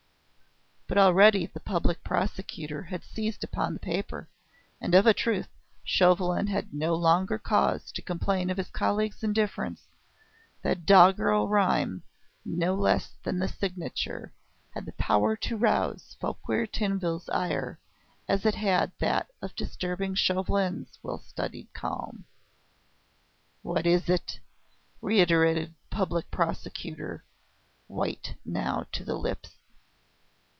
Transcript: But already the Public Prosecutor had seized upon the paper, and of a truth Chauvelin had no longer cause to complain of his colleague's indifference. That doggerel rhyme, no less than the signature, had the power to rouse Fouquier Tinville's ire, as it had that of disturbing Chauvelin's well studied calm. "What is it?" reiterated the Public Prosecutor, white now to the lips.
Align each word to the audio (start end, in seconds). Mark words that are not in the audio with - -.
But 0.87 0.97
already 0.97 1.45
the 1.45 1.61
Public 1.61 2.03
Prosecutor 2.03 2.83
had 2.83 3.05
seized 3.05 3.45
upon 3.45 3.73
the 3.73 3.79
paper, 3.79 4.27
and 4.81 4.93
of 4.93 5.07
a 5.07 5.13
truth 5.13 5.47
Chauvelin 5.85 6.47
had 6.47 6.73
no 6.73 6.95
longer 6.95 7.37
cause 7.37 7.93
to 7.93 8.01
complain 8.01 8.49
of 8.49 8.57
his 8.57 8.69
colleague's 8.69 9.23
indifference. 9.23 9.87
That 10.63 10.85
doggerel 10.85 11.47
rhyme, 11.47 12.03
no 12.43 12.75
less 12.75 13.15
than 13.23 13.39
the 13.39 13.47
signature, 13.47 14.33
had 14.71 14.85
the 14.85 14.91
power 14.91 15.37
to 15.37 15.55
rouse 15.55 16.17
Fouquier 16.19 16.67
Tinville's 16.67 17.29
ire, 17.29 17.79
as 18.27 18.45
it 18.45 18.55
had 18.55 18.91
that 18.99 19.31
of 19.41 19.55
disturbing 19.55 20.13
Chauvelin's 20.13 20.99
well 21.01 21.19
studied 21.19 21.71
calm. 21.73 22.25
"What 23.61 23.85
is 23.87 24.09
it?" 24.09 24.41
reiterated 25.01 25.69
the 25.69 25.95
Public 25.95 26.29
Prosecutor, 26.29 27.23
white 27.87 28.35
now 28.43 28.87
to 28.91 29.05
the 29.05 29.15
lips. 29.15 29.55